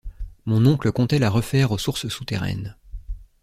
[0.47, 2.75] Mon oncle comptait la refaire aux sources souterraines